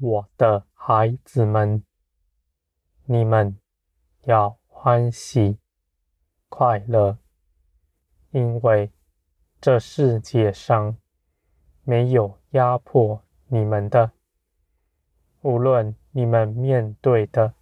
[0.00, 1.82] 我的孩子们，
[3.04, 3.58] 你们
[4.26, 5.58] 要欢喜
[6.48, 7.18] 快乐，
[8.30, 8.92] 因为
[9.60, 10.96] 这世界上
[11.82, 14.12] 没有压迫你们的。
[15.40, 17.54] 无论你们面对的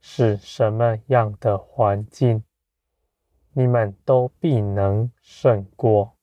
[0.00, 2.42] 是什么样的环境，
[3.52, 6.16] 你们都必能胜过。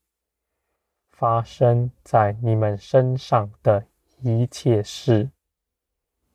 [1.12, 3.88] 发生在你们身上的
[4.20, 5.30] 一切事，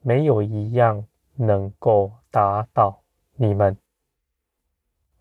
[0.01, 3.03] 没有一样能够打倒
[3.37, 3.77] 你们。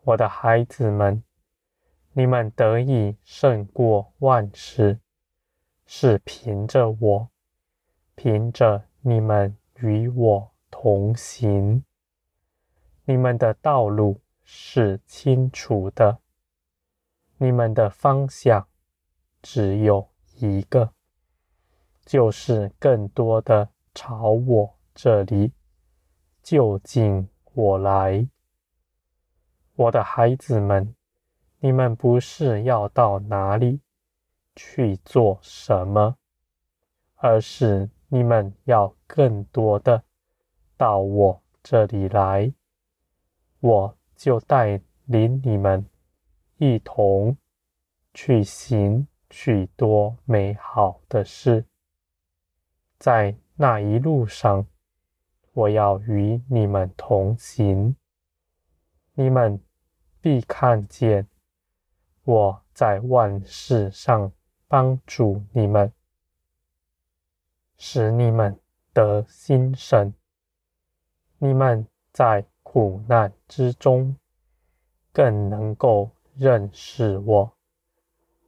[0.04, 1.24] 我的孩子们，
[2.14, 5.00] 你们得以胜过万事，
[5.86, 7.30] 是凭着我，
[8.16, 8.90] 凭着。
[9.02, 11.86] 你们与我同行，
[13.06, 16.20] 你们的道路是清楚的，
[17.38, 18.68] 你们的方向
[19.42, 20.94] 只有一个，
[22.06, 23.70] 就是更多的
[24.02, 25.52] 朝我这里
[26.42, 28.26] 就近我来。
[29.76, 30.96] 我的孩子们，
[31.60, 33.82] 你们不是要到哪里
[34.56, 36.16] 去做什么，
[37.16, 37.90] 而是。
[38.08, 40.02] 你们要更多的
[40.78, 42.54] 到我这里来，
[43.60, 45.86] 我就带领你们
[46.58, 47.38] 一同
[48.14, 51.66] 去行许多美好的事。
[52.98, 54.66] 在那一路上，
[55.52, 57.94] 我要与你们同行，
[59.16, 59.60] 你们
[60.22, 61.28] 必看见
[62.24, 64.32] 我在万事上
[64.70, 65.92] 帮助你们。
[67.76, 68.58] 使你们
[68.94, 70.14] 得心神，
[71.38, 74.16] 你们在苦难之中
[75.12, 77.52] 更能够认识我，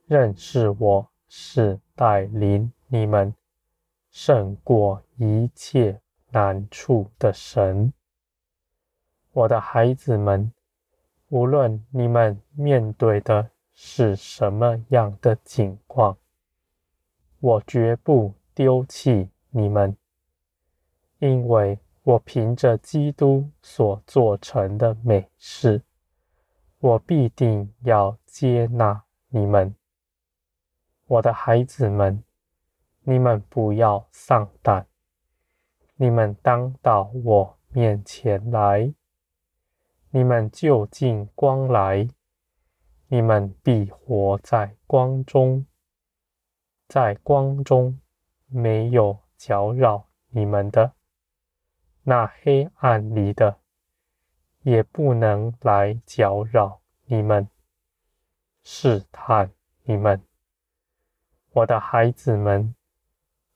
[0.06, 3.36] 认识我是带领你们
[4.12, 6.00] 胜过一切
[6.30, 7.92] 难处的神。
[9.32, 10.52] 我的孩子们，
[11.30, 16.18] 无论你们面对的是什么样的境况，
[17.40, 19.96] 我绝不丢弃你们，
[21.20, 25.82] 因为我凭着基督所做成的美事，
[26.80, 29.74] 我必定要接纳你们。
[31.08, 32.22] 我的孩子们，
[33.04, 34.88] 你们不要丧胆，
[35.96, 38.94] 你们当到我面前来，
[40.10, 42.08] 你们就近光来，
[43.08, 45.66] 你们必活在光中，
[46.88, 48.00] 在光中。
[48.54, 50.92] 没有搅扰你们的，
[52.04, 53.60] 那黑暗里的
[54.64, 57.48] 也不能来搅扰你们，
[58.62, 59.50] 试探
[59.84, 60.22] 你们。
[61.54, 62.76] 我的孩子们，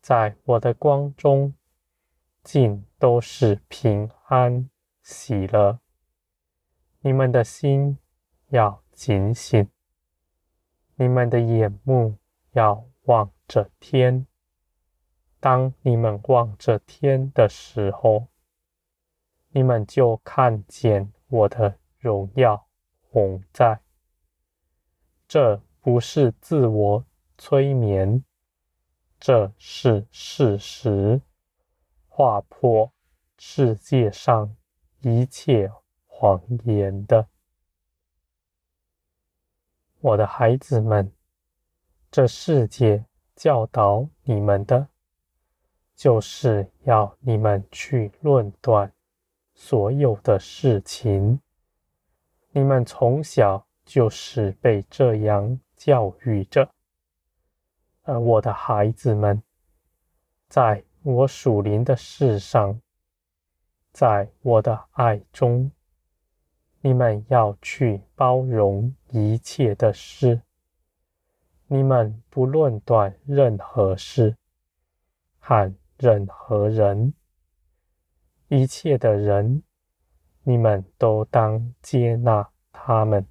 [0.05, 1.51] 在我的光中，
[2.43, 4.69] 尽都是平安
[5.01, 5.79] 喜乐。
[6.99, 7.97] 你们的心
[8.49, 9.67] 要警醒，
[10.93, 12.17] 你们的眼目
[12.51, 14.27] 要望着天。
[15.39, 18.27] 当你们望着天的时候，
[19.49, 22.67] 你们就看见我的荣耀
[23.11, 23.79] 同在。
[25.27, 27.05] 这不是自我
[27.39, 28.23] 催眠，
[29.19, 31.21] 这是事实，
[32.07, 32.91] 划破
[33.37, 34.55] 世界上
[35.01, 35.71] 一切
[36.05, 37.27] 谎言的。
[40.01, 41.11] 我的孩子们，
[42.11, 43.05] 这世界
[43.35, 44.87] 教导你们的。
[45.95, 48.91] 就是要你们去论断
[49.53, 51.39] 所有的事情。
[52.51, 56.74] 你们从小就是被这样教育着。
[58.05, 59.41] 而我的孩子们，
[60.47, 62.79] 在我属灵的事上，
[63.91, 65.71] 在我的爱中，
[66.81, 70.39] 你们要去包容一切的事。
[71.67, 74.37] 你们不论断任何事，
[75.39, 77.11] 和任何人，
[78.49, 79.63] 一切的人，
[80.43, 83.25] 你们都当接纳他们，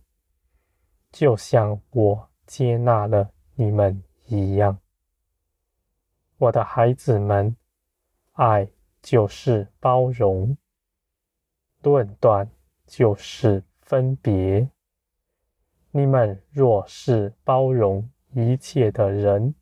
[1.13, 4.79] 就像我接纳了你们一样。
[6.39, 7.57] 我的孩子们，
[8.33, 8.69] 爱
[9.03, 10.57] 就是包容，
[11.83, 12.51] 论断
[12.87, 14.69] 就是分别。
[15.91, 19.55] 你们若是包容一切的人，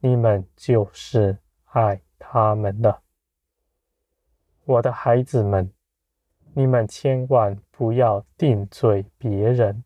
[0.00, 1.38] 你们就是。
[1.76, 3.02] 爱他们了，
[4.64, 5.70] 我的孩子们，
[6.54, 9.84] 你们千万不要定罪别人，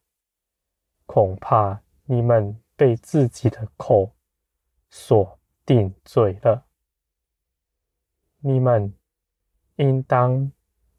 [1.05, 4.11] 恐怕你们被自己的口
[4.89, 6.65] 所定罪了。
[8.39, 8.95] 你们
[9.77, 10.51] 应当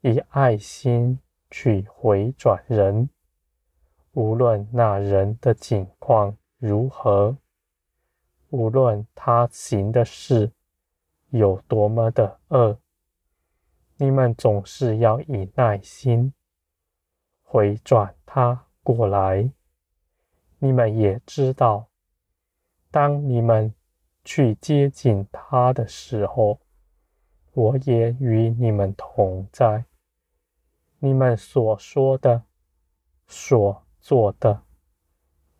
[0.02, 1.18] 以爱心
[1.50, 3.10] 去回转人，
[4.12, 7.36] 无论那人的境况如何，
[8.50, 10.52] 无论他行的事
[11.30, 12.78] 有多么的恶，
[13.96, 16.32] 你们总是要以耐心
[17.42, 19.50] 回转他过来。
[20.64, 21.88] 你们也知道，
[22.92, 23.74] 当你们
[24.24, 26.60] 去接近他的时候，
[27.52, 29.86] 我也与你们同在。
[31.00, 32.44] 你们所说的、
[33.26, 34.62] 所做的，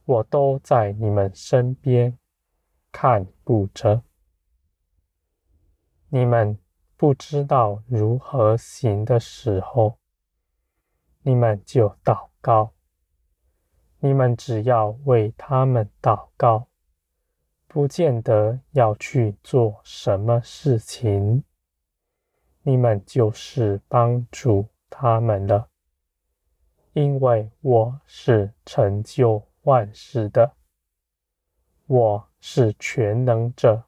[0.04, 2.16] 我都在你们身边
[2.92, 4.04] 看顾着。
[6.10, 6.56] 你们
[6.96, 9.98] 不知道如何行的时候，
[11.22, 12.71] 你们就祷告。
[14.04, 16.66] 你们只要为他们祷告，
[17.68, 21.44] 不见得要去做什么事情。
[22.62, 25.68] 你们就是帮助他们了，
[26.94, 30.56] 因为我是成就万事的，
[31.86, 33.84] 我是全能者，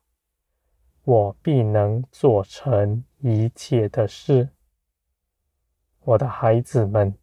[1.02, 4.50] 我必能做成一切的事。
[6.04, 7.18] 我的孩子们，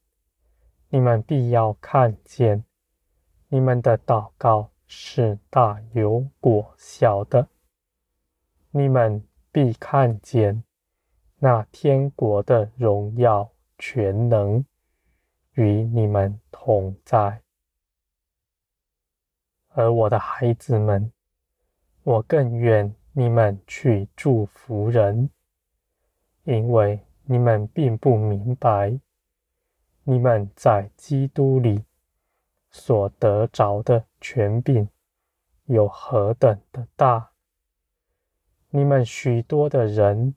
[0.89, 2.65] 你们必要看见，
[3.53, 7.49] 你们的祷告是大有果效的，
[8.69, 9.21] 你们
[9.51, 10.63] 必看见。
[11.37, 14.63] 那天国的荣耀全能
[15.55, 17.41] 与你们同在，
[19.73, 21.11] 而我的孩子们，
[22.03, 25.29] 我更愿你们去祝福人，
[26.45, 28.97] 因为你们并不明白，
[30.05, 31.83] 你们在基督里
[32.71, 34.89] 所得着的权柄
[35.65, 37.31] 有何等的大。
[38.69, 40.35] 你们许多的人。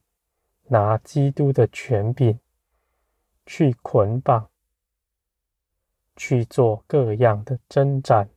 [0.69, 2.41] 拿基督的权柄
[3.45, 4.49] 去捆绑，
[6.17, 8.31] 去做各样的征战，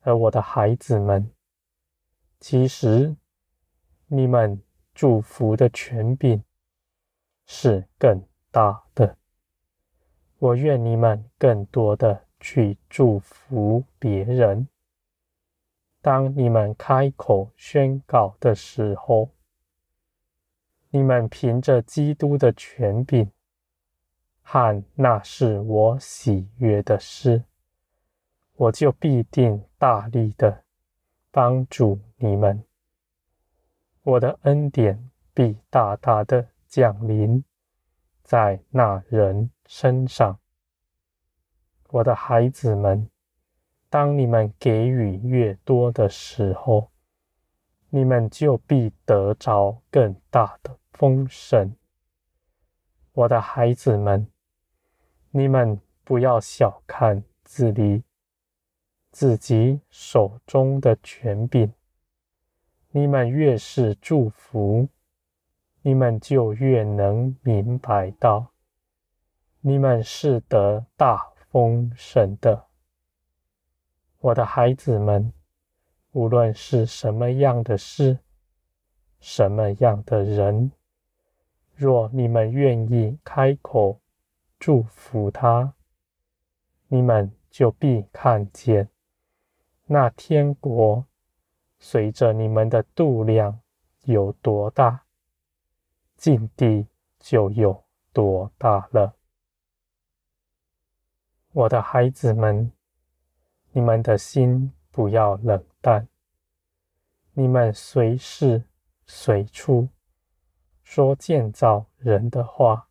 [0.00, 1.30] 而我的孩子们，
[2.40, 3.14] 其实
[4.06, 4.62] 你们
[4.94, 6.42] 祝福的权柄
[7.44, 9.18] 是更大的。
[10.38, 14.68] 我愿你们更多的去祝福别人。
[16.00, 19.30] 当你们开口宣告的时候，
[20.90, 23.30] 你们凭着基督的权柄，
[24.42, 27.44] 和那是我喜悦的事，
[28.54, 30.64] 我就必定大力的
[31.30, 32.64] 帮助你们。
[34.02, 37.44] 我的恩典必大大的降临
[38.22, 40.38] 在那人身上。
[41.90, 43.08] 我的孩子们，
[43.88, 46.90] 当你们给予越多的时候，
[47.88, 51.74] 你们就必得着更大的丰盛。
[53.12, 54.28] 我的孩子们，
[55.30, 58.04] 你们不要小看自己，
[59.10, 61.72] 自己手中的权柄。
[62.90, 64.88] 你们越是祝福，
[65.80, 68.52] 你们就越能明白到，
[69.62, 72.66] 你们是得大丰盛的。
[74.20, 75.32] 我的孩子们。
[76.12, 78.18] 无论是什么样的事，
[79.20, 80.72] 什么样的人，
[81.76, 84.00] 若你们愿意开口
[84.58, 85.74] 祝福他，
[86.88, 88.88] 你们就必看见
[89.84, 91.04] 那天国
[91.78, 93.60] 随着你们的度量
[94.04, 95.04] 有多大，
[96.16, 96.88] 境地
[97.20, 99.17] 就有多大了。
[101.58, 102.70] 我的孩子们，
[103.72, 106.06] 你们的心不要冷淡，
[107.32, 108.62] 你们随时
[109.06, 109.88] 随处
[110.84, 112.86] 说建造人的话，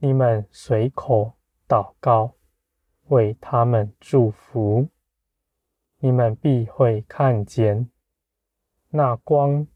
[0.00, 1.32] 你们随口
[1.66, 2.34] 祷告，
[3.06, 4.86] 为他们祝福，
[6.00, 7.90] 你们必会看见
[8.90, 9.66] 那光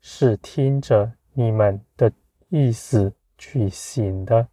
[0.00, 2.12] 是听着你们的
[2.48, 4.46] 意思去行的。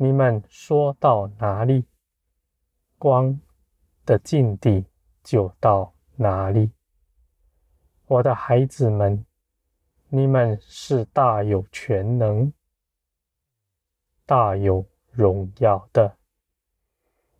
[0.00, 1.84] 你们说到哪里，
[2.98, 3.40] 光
[4.06, 4.86] 的境地
[5.24, 6.70] 就到哪里。
[8.06, 9.26] 我的孩子们，
[10.08, 12.52] 你们是大有权能、
[14.24, 16.16] 大有荣耀的。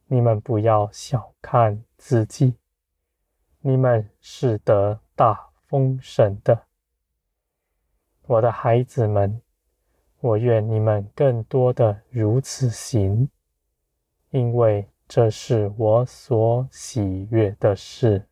[0.06, 2.56] 你们不要小看自己，
[3.60, 6.66] 你们是得大丰盛的。
[8.22, 9.40] 我的孩子们，
[10.20, 13.28] 我愿你们更多的如此行，
[14.30, 14.88] 因为。
[15.10, 18.27] 这是我所喜悦的事。